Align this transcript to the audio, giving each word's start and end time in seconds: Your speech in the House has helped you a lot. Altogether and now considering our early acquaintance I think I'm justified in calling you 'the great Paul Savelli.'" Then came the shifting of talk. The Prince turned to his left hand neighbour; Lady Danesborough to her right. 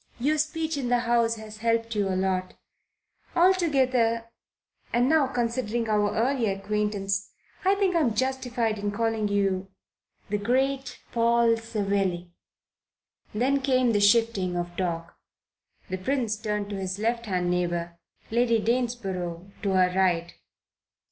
Your 0.19 0.39
speech 0.39 0.77
in 0.77 0.89
the 0.89 1.01
House 1.01 1.35
has 1.35 1.57
helped 1.57 1.93
you 1.93 2.09
a 2.09 2.15
lot. 2.17 2.55
Altogether 3.35 4.31
and 4.91 5.07
now 5.07 5.27
considering 5.27 5.87
our 5.87 6.15
early 6.15 6.47
acquaintance 6.47 7.29
I 7.63 7.75
think 7.75 7.95
I'm 7.95 8.15
justified 8.15 8.79
in 8.79 8.89
calling 8.89 9.27
you 9.27 9.69
'the 10.31 10.39
great 10.39 10.99
Paul 11.11 11.55
Savelli.'" 11.55 12.31
Then 13.35 13.61
came 13.61 13.91
the 13.91 14.01
shifting 14.01 14.57
of 14.57 14.75
talk. 14.75 15.19
The 15.87 15.99
Prince 15.99 16.35
turned 16.35 16.71
to 16.71 16.77
his 16.79 16.97
left 16.97 17.27
hand 17.27 17.51
neighbour; 17.51 17.99
Lady 18.31 18.59
Danesborough 18.59 19.51
to 19.61 19.69
her 19.73 19.95
right. 19.95 20.33